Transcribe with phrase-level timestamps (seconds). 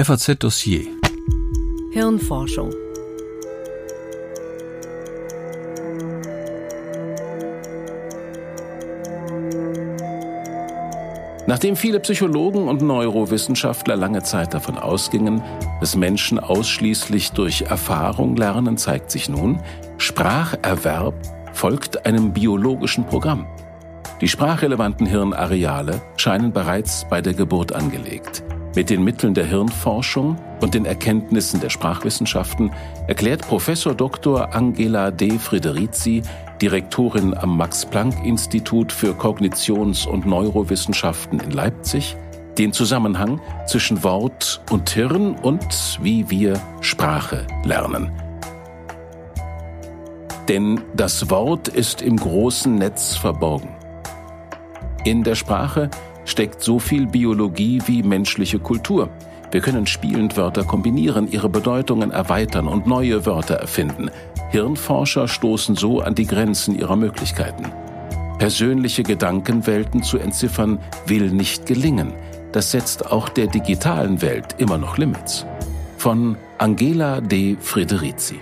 [0.00, 0.86] FAZ Dossier
[1.90, 2.72] Hirnforschung
[11.48, 15.42] Nachdem viele Psychologen und Neurowissenschaftler lange Zeit davon ausgingen,
[15.80, 19.58] dass Menschen ausschließlich durch Erfahrung lernen, zeigt sich nun,
[19.96, 21.14] Spracherwerb
[21.52, 23.48] folgt einem biologischen Programm.
[24.20, 28.44] Die sprachrelevanten Hirnareale scheinen bereits bei der Geburt angelegt.
[28.78, 32.70] Mit den Mitteln der Hirnforschung und den Erkenntnissen der Sprachwissenschaften
[33.08, 34.54] erklärt Professor Dr.
[34.54, 35.40] Angela D.
[35.40, 36.22] Friderizi,
[36.62, 42.16] Direktorin am Max-Planck-Institut für Kognitions- und Neurowissenschaften in Leipzig,
[42.56, 48.12] den Zusammenhang zwischen Wort und Hirn und wie wir Sprache lernen.
[50.46, 53.70] Denn das Wort ist im großen Netz verborgen.
[55.04, 55.90] In der Sprache
[56.28, 59.08] steckt so viel Biologie wie menschliche Kultur.
[59.50, 64.10] Wir können spielend Wörter kombinieren, ihre Bedeutungen erweitern und neue Wörter erfinden.
[64.50, 67.64] Hirnforscher stoßen so an die Grenzen ihrer Möglichkeiten.
[68.38, 72.12] Persönliche Gedankenwelten zu entziffern will nicht gelingen.
[72.52, 75.46] Das setzt auch der digitalen Welt immer noch Limits.
[75.96, 78.40] Von Angela de Frederici.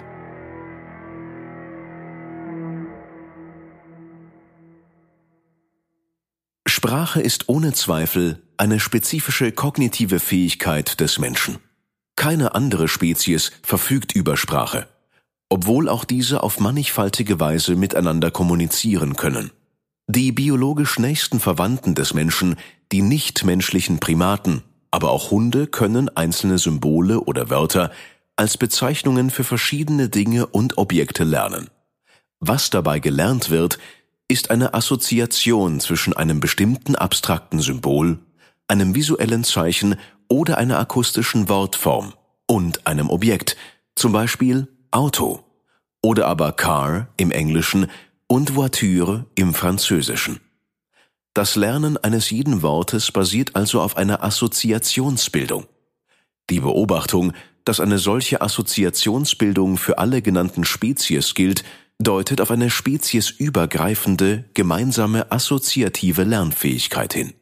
[6.87, 11.59] Sprache ist ohne Zweifel eine spezifische kognitive Fähigkeit des Menschen.
[12.15, 14.87] Keine andere Spezies verfügt über Sprache,
[15.49, 19.51] obwohl auch diese auf mannigfaltige Weise miteinander kommunizieren können.
[20.07, 22.55] Die biologisch nächsten Verwandten des Menschen,
[22.93, 24.63] die nichtmenschlichen Primaten,
[24.93, 27.91] aber auch Hunde können einzelne Symbole oder Wörter
[28.37, 31.69] als Bezeichnungen für verschiedene Dinge und Objekte lernen.
[32.39, 33.81] Was dabei gelernt wird,
[34.29, 38.19] ist eine Assoziation zwischen einem bestimmten abstrakten Symbol,
[38.69, 39.97] einem visuellen Zeichen
[40.29, 42.15] oder einer akustischen Wortform
[42.47, 43.57] und einem Objekt,
[43.95, 45.45] zum Beispiel Auto
[46.03, 47.89] oder aber Car im Englischen
[48.27, 50.41] und Voiture im Französischen.
[51.35, 55.67] Das Lernen eines jeden Wortes basiert also auf einer Assoziationsbildung.
[56.49, 57.33] Die Beobachtung,
[57.65, 61.65] dass eine solche Assoziationsbildung für alle genannten Spezies gilt,
[61.99, 67.35] deutet auf eine speziesübergreifende, gemeinsame assoziative Lernfähigkeit hin.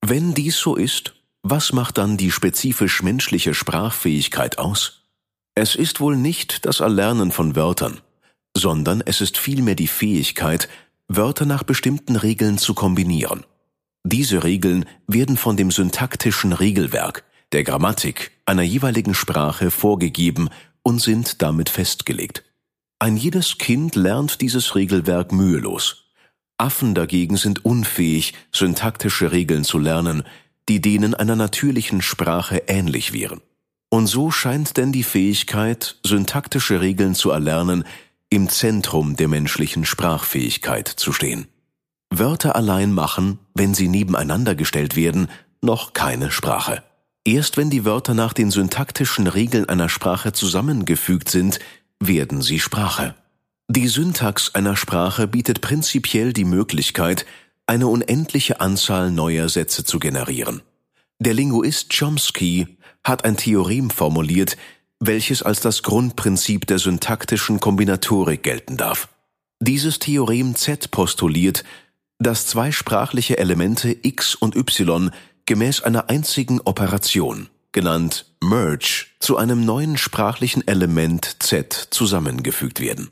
[0.00, 5.04] Wenn dies so ist, was macht dann die spezifisch menschliche Sprachfähigkeit aus?
[5.54, 8.00] Es ist wohl nicht das Erlernen von Wörtern,
[8.56, 10.68] sondern es ist vielmehr die Fähigkeit,
[11.08, 13.44] Wörter nach bestimmten Regeln zu kombinieren.
[14.04, 20.48] Diese Regeln werden von dem syntaktischen Regelwerk, der Grammatik einer jeweiligen Sprache vorgegeben
[20.82, 22.44] und sind damit festgelegt.
[23.02, 26.04] Ein jedes Kind lernt dieses Regelwerk mühelos.
[26.58, 30.22] Affen dagegen sind unfähig, syntaktische Regeln zu lernen,
[30.68, 33.40] die denen einer natürlichen Sprache ähnlich wären.
[33.88, 37.84] Und so scheint denn die Fähigkeit, syntaktische Regeln zu erlernen,
[38.28, 41.46] im Zentrum der menschlichen Sprachfähigkeit zu stehen.
[42.10, 45.28] Wörter allein machen, wenn sie nebeneinander gestellt werden,
[45.62, 46.82] noch keine Sprache.
[47.24, 51.60] Erst wenn die Wörter nach den syntaktischen Regeln einer Sprache zusammengefügt sind,
[52.00, 53.14] werden sie Sprache.
[53.68, 57.26] Die Syntax einer Sprache bietet prinzipiell die Möglichkeit,
[57.66, 60.62] eine unendliche Anzahl neuer Sätze zu generieren.
[61.20, 64.56] Der Linguist Chomsky hat ein Theorem formuliert,
[64.98, 69.08] welches als das Grundprinzip der syntaktischen Kombinatorik gelten darf.
[69.60, 71.64] Dieses Theorem Z postuliert,
[72.18, 75.10] dass zwei sprachliche Elemente x und y
[75.46, 83.10] gemäß einer einzigen Operation genannt Merge, zu einem neuen sprachlichen Element Z zusammengefügt werden.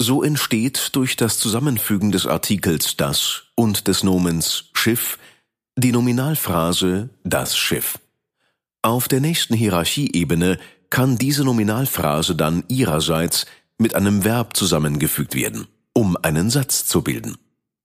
[0.00, 5.18] So entsteht durch das Zusammenfügen des Artikels das und des Nomens Schiff
[5.76, 7.98] die Nominalphrase das Schiff.
[8.82, 10.58] Auf der nächsten Hierarchieebene
[10.90, 13.46] kann diese Nominalphrase dann ihrerseits
[13.76, 17.36] mit einem Verb zusammengefügt werden, um einen Satz zu bilden.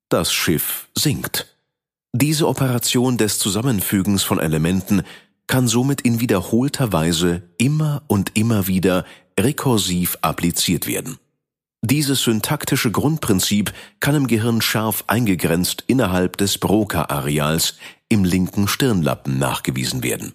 [0.10, 1.48] Das Schiff sinkt.
[2.14, 5.04] Diese Operation des Zusammenfügens von Elementen
[5.48, 9.06] kann somit in wiederholter Weise immer und immer wieder
[9.40, 11.18] rekursiv appliziert werden.
[11.86, 17.76] Dieses syntaktische Grundprinzip kann im Gehirn scharf eingegrenzt innerhalb des Broca-Areals
[18.08, 20.34] im linken Stirnlappen nachgewiesen werden.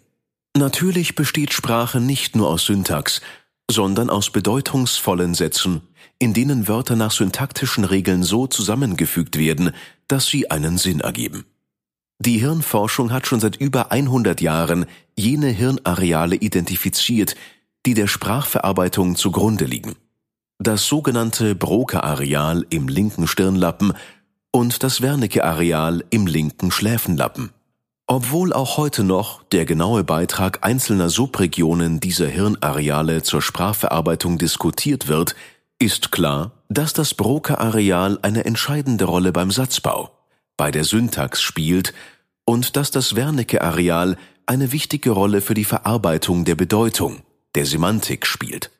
[0.56, 3.22] Natürlich besteht Sprache nicht nur aus Syntax,
[3.70, 5.82] sondern aus bedeutungsvollen Sätzen,
[6.18, 9.72] in denen Wörter nach syntaktischen Regeln so zusammengefügt werden,
[10.06, 11.44] dass sie einen Sinn ergeben.
[12.20, 14.86] Die Hirnforschung hat schon seit über 100 Jahren
[15.16, 17.36] jene Hirnareale identifiziert,
[17.86, 19.94] die der Sprachverarbeitung zugrunde liegen.
[20.58, 23.92] Das sogenannte Broca-Areal im linken Stirnlappen
[24.50, 27.50] und das Wernicke-Areal im linken Schläfenlappen.
[28.08, 35.36] Obwohl auch heute noch der genaue Beitrag einzelner Subregionen dieser Hirnareale zur Sprachverarbeitung diskutiert wird,
[35.78, 40.17] ist klar, dass das Broca-Areal eine entscheidende Rolle beim Satzbau,
[40.58, 41.94] bei der Syntax spielt
[42.44, 47.22] und dass das Wernicke-Areal eine wichtige Rolle für die Verarbeitung der Bedeutung,
[47.54, 48.70] der Semantik spielt.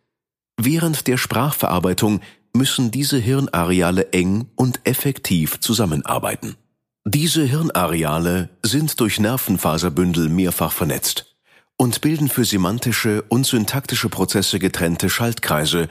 [0.58, 2.20] Während der Sprachverarbeitung
[2.54, 6.56] müssen diese Hirnareale eng und effektiv zusammenarbeiten.
[7.04, 11.36] Diese Hirnareale sind durch Nervenfaserbündel mehrfach vernetzt
[11.76, 15.88] und bilden für semantische und syntaktische Prozesse getrennte Schaltkreise,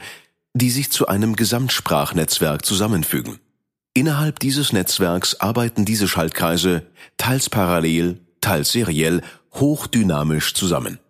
[0.52, 3.38] die sich zu einem Gesamtsprachnetzwerk zusammenfügen.
[3.98, 6.86] Innerhalb dieses Netzwerks arbeiten diese Schaltkreise
[7.16, 9.22] teils parallel, teils seriell,
[9.54, 11.00] hochdynamisch zusammen.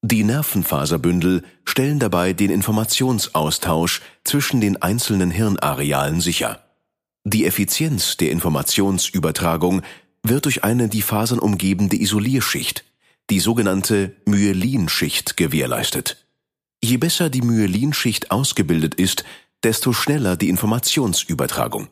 [0.00, 6.64] Die Nervenfaserbündel stellen dabei den Informationsaustausch zwischen den einzelnen Hirnarealen sicher.
[7.24, 9.82] Die Effizienz der Informationsübertragung
[10.22, 12.86] wird durch eine die Fasern umgebende Isolierschicht,
[13.28, 16.26] die sogenannte Myelinschicht, gewährleistet.
[16.82, 19.24] Je besser die Myelinschicht ausgebildet ist,
[19.62, 21.90] desto schneller die Informationsübertragung.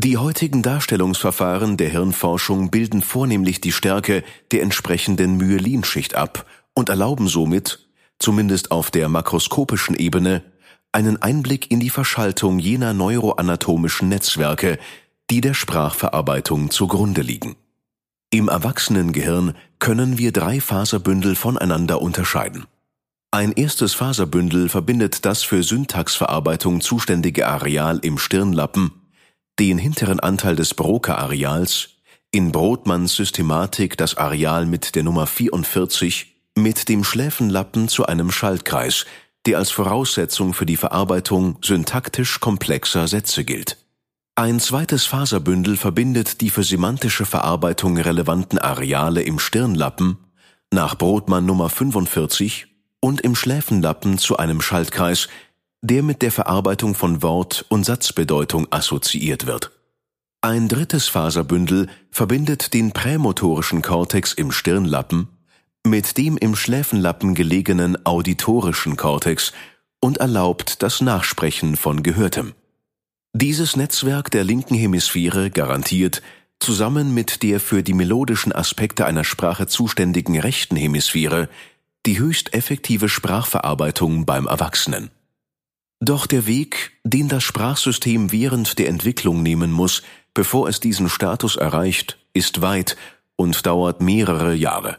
[0.00, 4.22] Die heutigen Darstellungsverfahren der Hirnforschung bilden vornehmlich die Stärke
[4.52, 7.88] der entsprechenden Myelinschicht ab und erlauben somit,
[8.20, 10.44] zumindest auf der makroskopischen Ebene,
[10.92, 14.78] einen Einblick in die Verschaltung jener neuroanatomischen Netzwerke,
[15.30, 17.56] die der Sprachverarbeitung zugrunde liegen.
[18.30, 22.66] Im Erwachsenengehirn können wir drei Faserbündel voneinander unterscheiden.
[23.32, 28.92] Ein erstes Faserbündel verbindet das für Syntaxverarbeitung zuständige Areal im Stirnlappen,
[29.58, 31.90] den hinteren Anteil des Broca-Areals,
[32.30, 39.06] in Brodmanns Systematik das Areal mit der Nummer 44, mit dem Schläfenlappen zu einem Schaltkreis,
[39.46, 43.78] der als Voraussetzung für die Verarbeitung syntaktisch komplexer Sätze gilt.
[44.34, 50.18] Ein zweites Faserbündel verbindet die für semantische Verarbeitung relevanten Areale im Stirnlappen,
[50.70, 52.66] nach Brodmann Nummer 45,
[53.00, 55.28] und im Schläfenlappen zu einem Schaltkreis,
[55.82, 59.70] der mit der Verarbeitung von Wort- und Satzbedeutung assoziiert wird.
[60.40, 65.28] Ein drittes Faserbündel verbindet den prämotorischen Kortex im Stirnlappen
[65.88, 69.52] mit dem im Schläfenlappen gelegenen auditorischen Kortex
[70.00, 72.54] und erlaubt das Nachsprechen von Gehörtem.
[73.32, 76.22] Dieses Netzwerk der linken Hemisphäre garantiert,
[76.60, 81.48] zusammen mit der für die melodischen Aspekte einer Sprache zuständigen rechten Hemisphäre,
[82.06, 85.10] die höchst effektive Sprachverarbeitung beim Erwachsenen.
[86.00, 90.02] Doch der Weg, den das Sprachsystem während der Entwicklung nehmen muss,
[90.32, 92.96] bevor es diesen Status erreicht, ist weit
[93.36, 94.98] und dauert mehrere Jahre.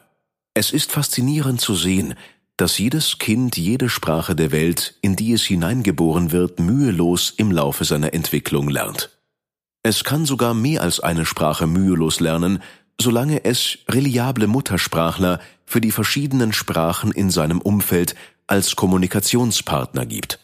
[0.54, 2.16] Es ist faszinierend zu sehen,
[2.57, 7.86] dass jedes Kind jede Sprache der Welt, in die es hineingeboren wird, mühelos im Laufe
[7.86, 9.18] seiner Entwicklung lernt.
[9.81, 12.62] Es kann sogar mehr als eine Sprache mühelos lernen,
[13.00, 18.16] solange es reliable Muttersprachler für die verschiedenen Sprachen in seinem Umfeld
[18.48, 20.40] als Kommunikationspartner gibt.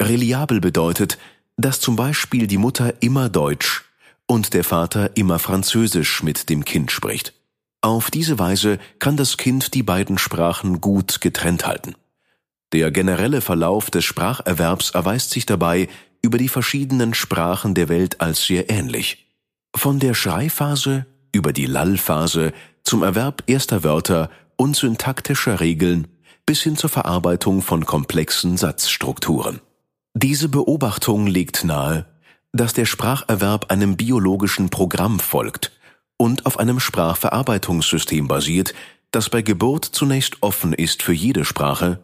[0.00, 1.18] Reliabel bedeutet,
[1.56, 3.84] dass zum Beispiel die Mutter immer Deutsch
[4.26, 7.32] und der Vater immer Französisch mit dem Kind spricht.
[7.80, 11.94] Auf diese Weise kann das Kind die beiden Sprachen gut getrennt halten.
[12.72, 15.88] Der generelle Verlauf des Spracherwerbs erweist sich dabei
[16.20, 19.28] über die verschiedenen Sprachen der Welt als sehr ähnlich.
[19.74, 22.52] Von der Schreiphase über die Lallphase
[22.82, 26.08] zum Erwerb erster Wörter und syntaktischer Regeln
[26.44, 29.60] bis hin zur Verarbeitung von komplexen Satzstrukturen.
[30.18, 32.06] Diese Beobachtung legt nahe,
[32.50, 35.72] dass der Spracherwerb einem biologischen Programm folgt
[36.16, 38.72] und auf einem Sprachverarbeitungssystem basiert,
[39.10, 42.00] das bei Geburt zunächst offen ist für jede Sprache,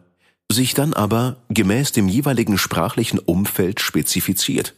[0.51, 4.75] sich dann aber gemäß dem jeweiligen sprachlichen Umfeld spezifiziert.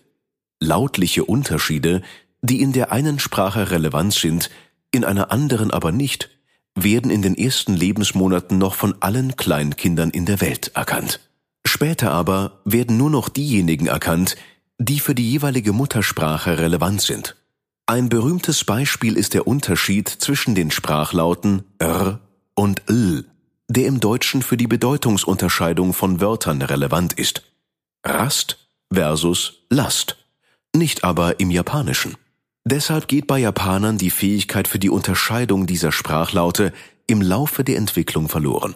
[0.61, 2.03] Lautliche Unterschiede,
[2.41, 4.49] die in der einen Sprache relevant sind,
[4.91, 6.29] in einer anderen aber nicht,
[6.73, 11.19] werden in den ersten Lebensmonaten noch von allen Kleinkindern in der Welt erkannt.
[11.65, 14.35] Später aber werden nur noch diejenigen erkannt,
[14.77, 17.35] die für die jeweilige Muttersprache relevant sind.
[17.87, 22.19] Ein berühmtes Beispiel ist der Unterschied zwischen den Sprachlauten r
[22.55, 23.25] und l,
[23.67, 27.43] der im Deutschen für die Bedeutungsunterscheidung von Wörtern relevant ist.
[28.03, 30.17] Rast versus Last,
[30.75, 32.15] nicht aber im Japanischen.
[32.63, 36.73] Deshalb geht bei Japanern die Fähigkeit für die Unterscheidung dieser Sprachlaute
[37.05, 38.75] im Laufe der Entwicklung verloren.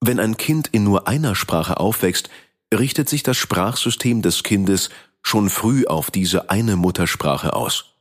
[0.00, 2.30] Wenn ein Kind in nur einer Sprache aufwächst,
[2.72, 4.90] richtet sich das Sprachsystem des Kindes
[5.22, 7.96] schon früh auf diese eine Muttersprache aus.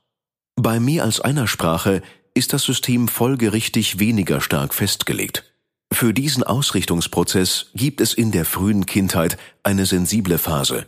[0.55, 2.01] Bei mehr als einer Sprache
[2.33, 5.43] ist das System folgerichtig weniger stark festgelegt.
[5.91, 10.85] Für diesen Ausrichtungsprozess gibt es in der frühen Kindheit eine sensible Phase,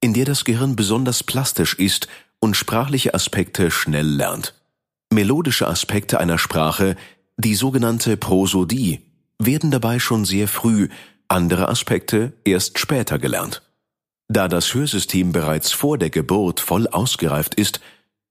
[0.00, 2.08] in der das Gehirn besonders plastisch ist
[2.38, 4.54] und sprachliche Aspekte schnell lernt.
[5.12, 6.96] Melodische Aspekte einer Sprache,
[7.36, 9.05] die sogenannte Prosodie,
[9.38, 10.88] werden dabei schon sehr früh,
[11.28, 13.62] andere Aspekte erst später gelernt.
[14.28, 17.80] Da das Hörsystem bereits vor der Geburt voll ausgereift ist,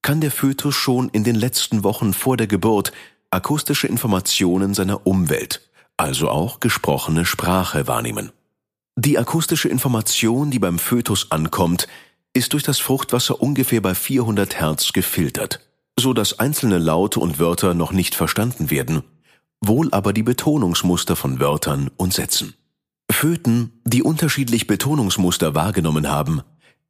[0.01, 2.91] kann der Fötus schon in den letzten Wochen vor der Geburt
[3.31, 5.61] akustische Informationen seiner Umwelt,
[5.97, 8.31] also auch gesprochene Sprache wahrnehmen.
[8.97, 11.87] Die akustische Information, die beim Fötus ankommt,
[12.33, 15.61] ist durch das Fruchtwasser ungefähr bei 400 Hertz gefiltert,
[15.97, 19.03] so dass einzelne Laute und Wörter noch nicht verstanden werden,
[19.61, 22.55] wohl aber die Betonungsmuster von Wörtern und Sätzen.
[23.11, 26.41] Föten, die unterschiedlich Betonungsmuster wahrgenommen haben,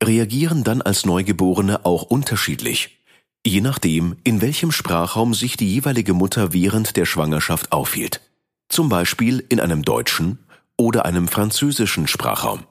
[0.04, 3.04] reagieren dann als Neugeborene auch unterschiedlich,
[3.46, 8.22] je nachdem, in welchem Sprachraum sich die jeweilige Mutter während der Schwangerschaft aufhielt.
[8.70, 10.40] Zum Beispiel in einem deutschen
[10.78, 12.66] oder einem französischen Sprachraum.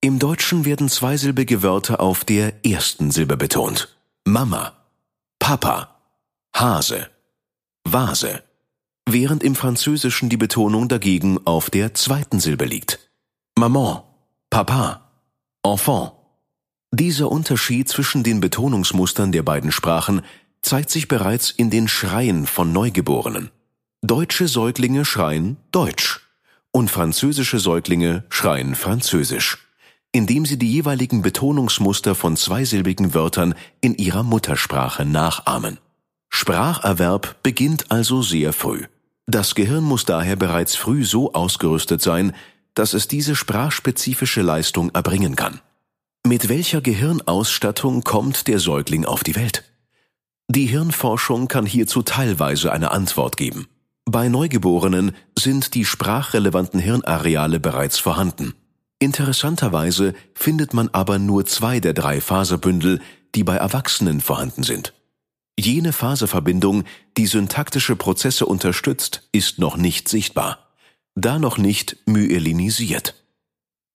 [0.00, 3.96] Im Deutschen werden zweisilbige Wörter auf der ersten Silbe betont.
[4.24, 4.72] Mama,
[5.38, 5.96] Papa,
[6.54, 7.08] Hase,
[7.84, 8.42] Vase
[9.06, 13.10] während im Französischen die Betonung dagegen auf der zweiten Silbe liegt.
[13.58, 14.02] Maman,
[14.50, 15.10] Papa,
[15.64, 16.12] Enfant.
[16.90, 20.22] Dieser Unterschied zwischen den Betonungsmustern der beiden Sprachen
[20.60, 23.50] zeigt sich bereits in den Schreien von Neugeborenen.
[24.02, 26.20] Deutsche Säuglinge schreien Deutsch
[26.72, 29.58] und französische Säuglinge schreien Französisch,
[30.10, 35.78] indem sie die jeweiligen Betonungsmuster von zweisilbigen Wörtern in ihrer Muttersprache nachahmen.
[36.32, 38.86] Spracherwerb beginnt also sehr früh.
[39.26, 42.34] Das Gehirn muss daher bereits früh so ausgerüstet sein,
[42.74, 45.60] dass es diese sprachspezifische Leistung erbringen kann.
[46.26, 49.64] Mit welcher Gehirnausstattung kommt der Säugling auf die Welt?
[50.48, 53.68] Die Hirnforschung kann hierzu teilweise eine Antwort geben.
[54.04, 58.54] Bei Neugeborenen sind die sprachrelevanten Hirnareale bereits vorhanden.
[58.98, 63.00] Interessanterweise findet man aber nur zwei der drei Faserbündel,
[63.34, 64.92] die bei Erwachsenen vorhanden sind.
[65.58, 66.84] Jene Faserverbindung,
[67.16, 70.70] die syntaktische Prozesse unterstützt, ist noch nicht sichtbar,
[71.14, 73.14] da noch nicht myelinisiert.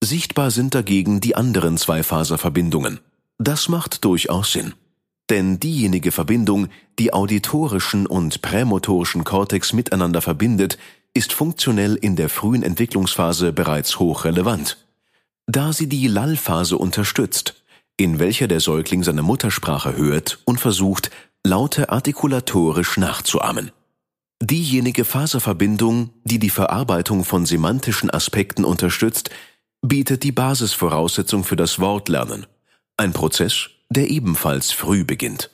[0.04, 3.00] Sichtbar sind dagegen die anderen zwei Faserverbindungen.
[3.40, 4.74] Das macht durchaus Sinn.
[5.30, 10.78] Denn diejenige Verbindung, die auditorischen und prämotorischen Kortex miteinander verbindet,
[11.14, 14.78] ist funktionell in der frühen Entwicklungsphase bereits hochrelevant.
[15.48, 17.56] Da sie die Lallphase unterstützt,
[17.98, 21.10] in welcher der Säugling seine Muttersprache hört und versucht,
[21.46, 23.72] Laute artikulatorisch nachzuahmen.
[24.42, 29.30] Diejenige Faserverbindung, die die Verarbeitung von semantischen Aspekten unterstützt,
[29.82, 32.46] bietet die Basisvoraussetzung für das Wortlernen,
[32.98, 35.50] ein Prozess, der ebenfalls früh beginnt.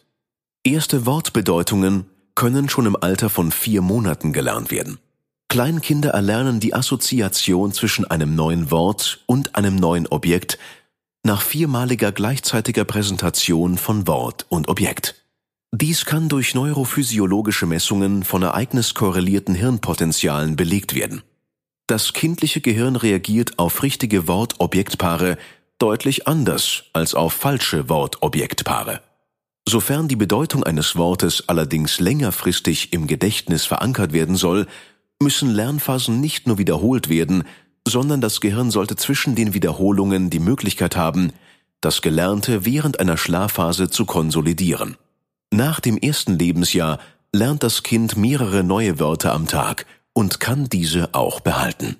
[0.63, 4.97] Erste Wortbedeutungen können schon im Alter von vier Monaten gelernt werden.
[5.49, 10.57] Kleinkinder erlernen die Assoziation zwischen einem neuen Wort und einem neuen Objekt
[11.23, 15.22] nach viermaliger gleichzeitiger Präsentation von Wort und Objekt.
[15.75, 21.23] Dies kann durch neurophysiologische Messungen von ereigniskorrelierten Hirnpotenzialen belegt werden.
[21.87, 25.35] Das kindliche Gehirn reagiert auf richtige Wort-Objektpaare
[25.79, 29.01] deutlich anders als auf falsche Wort-Objektpaare.
[29.67, 34.67] Sofern die Bedeutung eines Wortes allerdings längerfristig im Gedächtnis verankert werden soll,
[35.19, 37.45] müssen Lernphasen nicht nur wiederholt werden,
[37.87, 41.33] sondern das Gehirn sollte zwischen den Wiederholungen die Möglichkeit haben,
[41.81, 44.97] das Gelernte während einer Schlafphase zu konsolidieren.
[45.53, 46.97] Nach dem ersten Lebensjahr
[47.31, 51.95] lernt das Kind mehrere neue Wörter am Tag und kann diese auch behalten.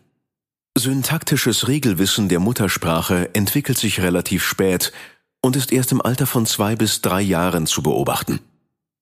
[0.76, 4.92] Syntaktisches Regelwissen der Muttersprache entwickelt sich relativ spät
[5.40, 8.40] und ist erst im Alter von zwei bis drei Jahren zu beobachten.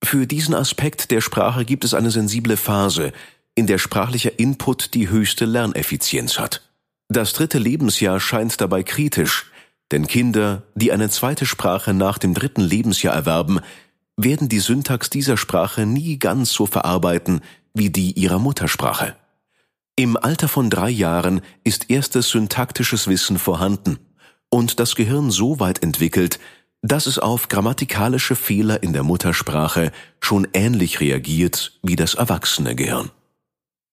[0.03, 3.13] Für diesen Aspekt der Sprache gibt es eine sensible Phase,
[3.55, 6.61] in der sprachlicher Input die höchste Lerneffizienz hat.
[7.07, 9.49] Das dritte Lebensjahr scheint dabei kritisch,
[9.93, 13.61] denn Kinder, die eine zweite Sprache nach dem dritten Lebensjahr erwerben,
[14.23, 17.41] werden die Syntax dieser Sprache nie ganz so verarbeiten
[17.73, 19.15] wie die ihrer Muttersprache.
[19.95, 23.99] Im Alter von drei Jahren ist erstes syntaktisches Wissen vorhanden
[24.49, 26.39] und das Gehirn so weit entwickelt,
[26.81, 33.11] dass es auf grammatikalische Fehler in der Muttersprache schon ähnlich reagiert wie das erwachsene Gehirn.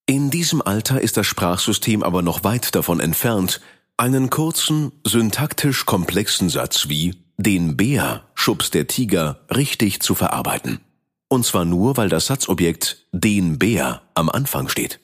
[0.07, 3.61] In diesem Alter ist das Sprachsystem aber noch weit davon entfernt,
[3.99, 10.81] einen kurzen, syntaktisch komplexen Satz wie den Bär schubst der Tiger richtig zu verarbeiten.
[11.29, 15.01] Und zwar nur, weil das Satzobjekt den Bär am Anfang steht.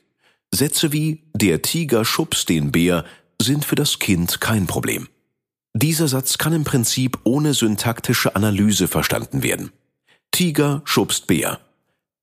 [0.52, 3.04] Sätze wie der Tiger schubst den Bär
[3.40, 5.08] sind für das Kind kein Problem.
[5.74, 9.72] Dieser Satz kann im Prinzip ohne syntaktische Analyse verstanden werden.
[10.30, 11.60] Tiger schubst Bär.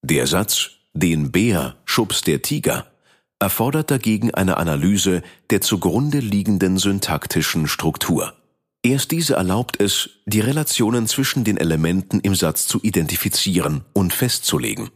[0.01, 2.91] Der Satz den Bär schubst der Tiger
[3.39, 8.33] erfordert dagegen eine Analyse der zugrunde liegenden syntaktischen Struktur.
[8.83, 14.89] Erst diese erlaubt es, die Relationen zwischen den Elementen im Satz zu identifizieren und festzulegen.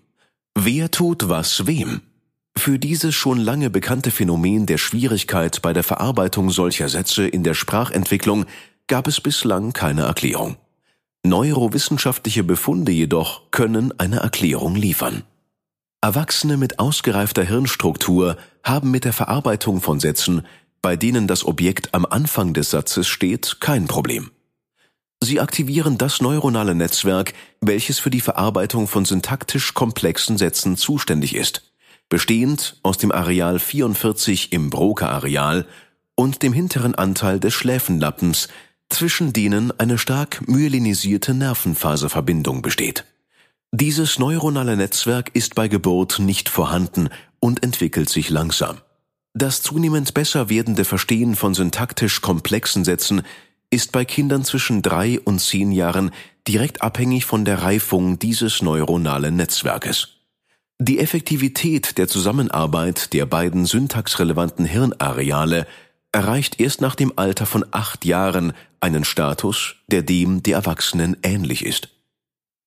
[0.56, 2.02] Wer tut was wem?
[2.58, 7.54] Für dieses schon lange bekannte Phänomen der Schwierigkeit bei der Verarbeitung solcher Sätze in der
[7.54, 8.46] Sprachentwicklung
[8.88, 10.58] gab es bislang keine Erklärung.
[11.24, 15.24] Neurowissenschaftliche Befunde jedoch können eine Erklärung liefern.
[16.02, 20.46] Erwachsene mit ausgereifter Hirnstruktur haben mit der Verarbeitung von Sätzen,
[20.82, 24.32] bei denen das Objekt am Anfang des Satzes steht, kein Problem.
[25.22, 31.72] Sie aktivieren das neuronale Netzwerk, welches für die Verarbeitung von syntaktisch komplexen Sätzen zuständig ist,
[32.10, 35.66] bestehend aus dem Areal 44 im Broca-Areal
[36.16, 38.50] und dem hinteren Anteil des Schläfenlappens,
[38.90, 43.06] zwischen denen eine stark myelinisierte Nervenfaserverbindung besteht.
[43.72, 48.78] Dieses neuronale Netzwerk ist bei Geburt nicht vorhanden und entwickelt sich langsam.
[49.38, 53.22] Das zunehmend besser werdende Verstehen von syntaktisch komplexen Sätzen
[53.70, 56.12] ist bei Kindern zwischen drei und zehn Jahren
[56.48, 60.08] direkt abhängig von der Reifung dieses neuronalen Netzwerkes.
[60.80, 65.68] Die Effektivität der Zusammenarbeit der beiden syntaxrelevanten Hirnareale
[66.14, 71.66] erreicht erst nach dem Alter von acht Jahren einen Status, der dem der Erwachsenen ähnlich
[71.66, 71.90] ist.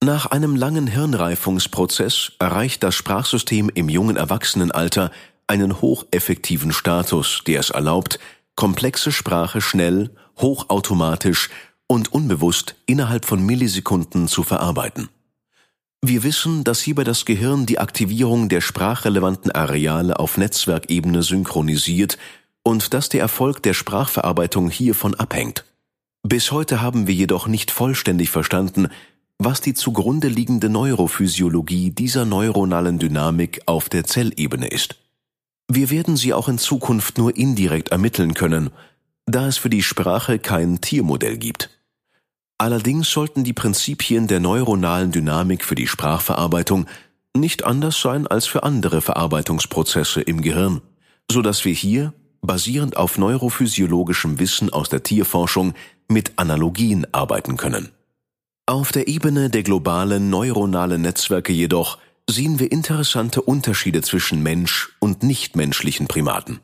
[0.05, 5.11] Nach einem langen Hirnreifungsprozess erreicht das Sprachsystem im jungen Erwachsenenalter
[5.49, 8.19] einen hocheffektiven Status, der es erlaubt,
[8.55, 11.51] komplexe Sprache schnell, hochautomatisch
[11.87, 15.09] und unbewusst innerhalb von Millisekunden zu verarbeiten.
[16.01, 22.19] Wir wissen, dass hierbei das Gehirn die Aktivierung der sprachrelevanten Areale auf Netzwerkebene synchronisiert
[22.63, 25.65] und dass der Erfolg der Sprachverarbeitung hiervon abhängt.
[26.23, 28.89] Bis heute haben wir jedoch nicht vollständig verstanden,
[29.39, 34.97] was die zugrunde liegende Neurophysiologie dieser neuronalen Dynamik auf der Zellebene ist.
[35.71, 38.71] Wir werden sie auch in Zukunft nur indirekt ermitteln können,
[39.27, 41.69] da es für die Sprache kein Tiermodell gibt.
[42.57, 46.87] Allerdings sollten die Prinzipien der neuronalen Dynamik für die Sprachverarbeitung
[47.37, 50.81] nicht anders sein als für andere Verarbeitungsprozesse im Gehirn,
[51.31, 55.75] so dass wir hier, basierend auf neurophysiologischem Wissen aus der Tierforschung,
[56.09, 57.91] mit Analogien arbeiten können.
[58.67, 61.99] Auf der Ebene der globalen neuronalen Netzwerke jedoch
[62.29, 66.61] sehen wir interessante Unterschiede zwischen Mensch und nichtmenschlichen Primaten.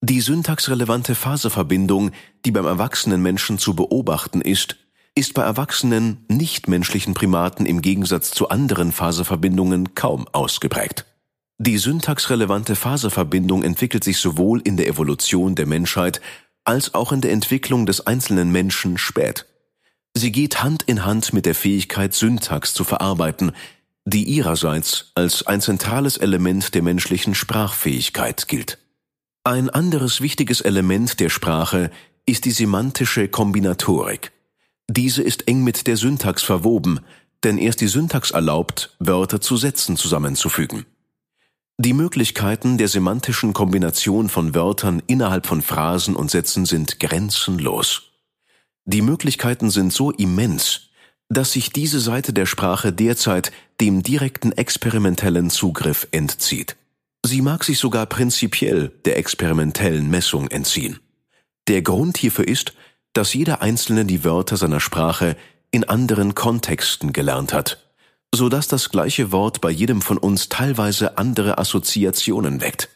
[0.00, 2.12] Die syntaxrelevante Phaseverbindung,
[2.44, 4.76] die beim erwachsenen Menschen zu beobachten ist,
[5.14, 11.04] ist bei erwachsenen nichtmenschlichen Primaten im Gegensatz zu anderen Phaseverbindungen kaum ausgeprägt.
[11.58, 16.20] Die syntaxrelevante Phaseverbindung entwickelt sich sowohl in der Evolution der Menschheit
[16.64, 19.46] als auch in der Entwicklung des einzelnen Menschen spät.
[20.14, 23.52] Sie geht Hand in Hand mit der Fähigkeit, Syntax zu verarbeiten,
[24.08, 28.78] die ihrerseits als ein zentrales Element der menschlichen Sprachfähigkeit gilt.
[29.44, 31.90] Ein anderes wichtiges Element der Sprache
[32.26, 34.32] ist die semantische Kombinatorik.
[34.88, 37.00] Diese ist eng mit der Syntax verwoben,
[37.44, 40.86] denn erst die Syntax erlaubt, Wörter zu Sätzen zusammenzufügen.
[41.76, 48.10] Die Möglichkeiten der semantischen Kombination von Wörtern innerhalb von Phrasen und Sätzen sind grenzenlos.
[48.84, 50.88] Die Möglichkeiten sind so immens,
[51.28, 56.76] dass sich diese Seite der Sprache derzeit dem direkten experimentellen Zugriff entzieht.
[57.24, 61.00] Sie mag sich sogar prinzipiell der experimentellen Messung entziehen.
[61.66, 62.72] Der Grund hierfür ist,
[63.12, 65.36] dass jeder Einzelne die Wörter seiner Sprache
[65.70, 67.84] in anderen Kontexten gelernt hat,
[68.34, 72.88] so dass das gleiche Wort bei jedem von uns teilweise andere Assoziationen weckt.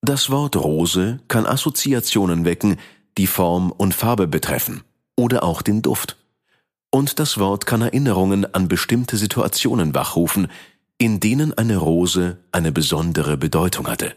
[0.00, 2.78] Das Wort Rose kann Assoziationen wecken,
[3.18, 4.82] die Form und Farbe betreffen,
[5.16, 6.16] oder auch den Duft
[6.94, 10.46] und das Wort kann Erinnerungen an bestimmte Situationen wachrufen,
[10.96, 14.14] in denen eine Rose eine besondere Bedeutung hatte.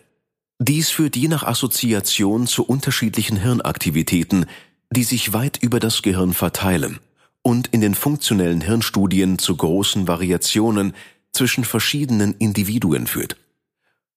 [0.59, 4.45] Dies führt je nach Assoziation zu unterschiedlichen Hirnaktivitäten,
[4.91, 6.99] die sich weit über das Gehirn verteilen
[7.41, 10.93] und in den funktionellen Hirnstudien zu großen Variationen
[11.33, 13.37] zwischen verschiedenen Individuen führt.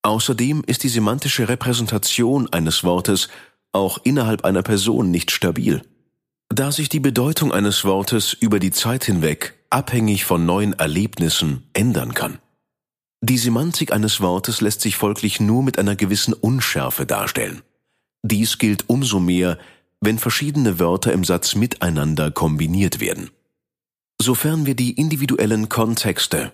[0.03, 3.31] Außerdem ist die semantische Repräsentation eines Wortes
[3.73, 5.81] auch innerhalb einer Person nicht stabil.
[6.53, 12.13] Da sich die Bedeutung eines Wortes über die Zeit hinweg abhängig von neuen Erlebnissen ändern
[12.13, 12.41] kann.
[13.23, 17.63] Die Semantik eines Wortes lässt sich folglich nur mit einer gewissen Unschärfe darstellen.
[18.23, 19.59] Dies gilt umso mehr,
[20.01, 23.31] wenn verschiedene Wörter im Satz miteinander kombiniert werden.
[24.21, 26.53] Sofern wir die individuellen Kontexte,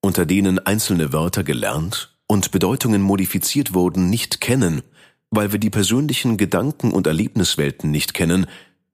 [0.00, 4.82] unter denen einzelne Wörter gelernt und Bedeutungen modifiziert wurden, nicht kennen,
[5.30, 8.46] weil wir die persönlichen Gedanken und Erlebniswelten nicht kennen,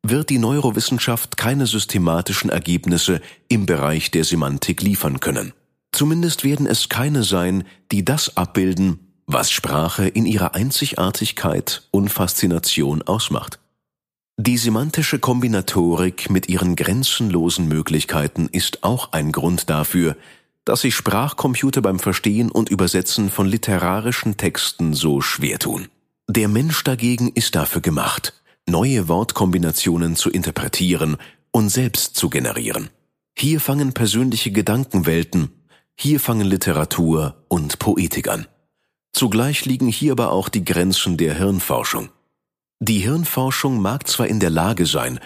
[0.02, 5.52] wird die Neurowissenschaft keine systematischen Ergebnisse im Bereich der Semantik liefern können.
[5.92, 13.02] Zumindest werden es keine sein, die das abbilden, was Sprache in ihrer Einzigartigkeit und Faszination
[13.02, 13.58] ausmacht.
[14.38, 20.16] Die semantische Kombinatorik mit ihren grenzenlosen Möglichkeiten ist auch ein Grund dafür,
[20.64, 25.88] dass sich Sprachcomputer beim Verstehen und Übersetzen von literarischen Texten so schwer tun.
[26.28, 31.16] Der Mensch dagegen ist dafür gemacht, neue Wortkombinationen zu interpretieren
[31.50, 32.90] und selbst zu generieren.
[33.36, 35.50] Hier fangen persönliche Gedankenwelten,
[35.96, 38.46] hier fangen Literatur und Poetik an.
[39.12, 42.10] Zugleich liegen hier aber auch die Grenzen der Hirnforschung.
[42.80, 45.20] Die Hirnforschung mag zwar in der Lage sein,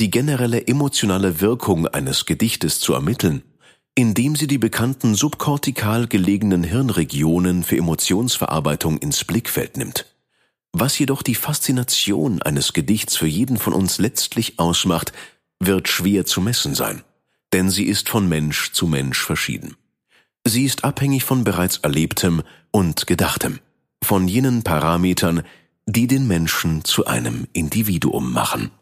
[0.00, 3.42] die generelle emotionale Wirkung eines Gedichtes zu ermitteln,
[3.94, 10.13] indem sie die bekannten subkortikal gelegenen Hirnregionen für Emotionsverarbeitung ins Blickfeld nimmt.
[10.76, 15.12] Was jedoch die Faszination eines Gedichts für jeden von uns letztlich ausmacht,
[15.60, 17.04] wird schwer zu messen sein,
[17.52, 19.76] denn sie ist von Mensch zu Mensch verschieden.
[20.44, 23.60] Sie ist abhängig von bereits Erlebtem und Gedachtem,
[24.02, 25.44] von jenen Parametern,
[25.86, 28.72] die den Menschen zu einem Individuum machen.